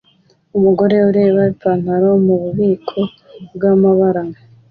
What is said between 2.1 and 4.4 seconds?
mububiko bwamabara